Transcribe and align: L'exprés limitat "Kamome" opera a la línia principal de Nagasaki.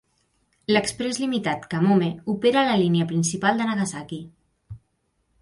L'exprés 0.75 1.19
limitat 1.23 1.67
"Kamome" 1.73 2.07
opera 2.35 2.63
a 2.63 2.65
la 2.71 2.79
línia 2.85 3.09
principal 3.13 3.61
de 3.63 3.69
Nagasaki. 3.71 4.21